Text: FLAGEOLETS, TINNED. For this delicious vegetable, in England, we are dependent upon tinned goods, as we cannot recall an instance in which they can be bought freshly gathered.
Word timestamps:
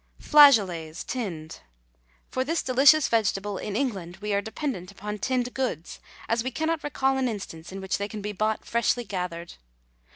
FLAGEOLETS, 0.17 1.03
TINNED. 1.03 1.59
For 2.31 2.43
this 2.43 2.63
delicious 2.63 3.07
vegetable, 3.07 3.59
in 3.59 3.75
England, 3.75 4.17
we 4.17 4.33
are 4.33 4.41
dependent 4.41 4.89
upon 4.91 5.19
tinned 5.19 5.53
goods, 5.53 5.99
as 6.27 6.43
we 6.43 6.49
cannot 6.49 6.83
recall 6.83 7.19
an 7.19 7.27
instance 7.29 7.71
in 7.71 7.79
which 7.79 7.99
they 7.99 8.07
can 8.07 8.23
be 8.23 8.31
bought 8.31 8.65
freshly 8.65 9.03
gathered. 9.03 9.53